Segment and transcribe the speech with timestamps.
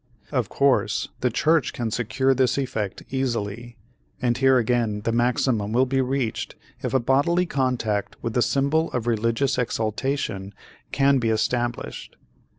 [0.31, 3.77] Of course, the church can secure this effect easily,
[4.19, 8.91] and here again the maximum will be reached if a bodily contact with the symbol
[8.93, 10.55] of religious exaltation
[10.91, 12.15] can be established.